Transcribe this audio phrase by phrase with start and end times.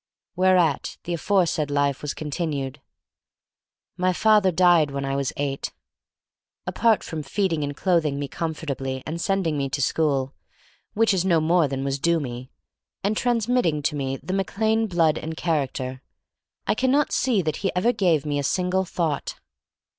[0.35, 2.77] Whereat the aforesaid life was con tinued.
[3.97, 5.73] My father died when I was eight.
[6.65, 10.33] Apart from feeding and clothing me comfortably and sending me to school—
[10.95, 12.49] which is no more than was due me—
[13.03, 16.01] and transmitting to me the Mac Lane blood and character,
[16.65, 19.35] I can not see that he ever gave me a single thought.